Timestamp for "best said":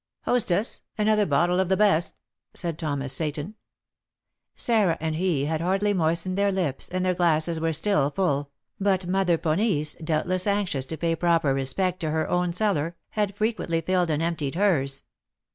1.77-2.79